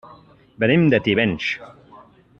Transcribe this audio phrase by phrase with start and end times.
[0.63, 1.51] Venim de Tivenys.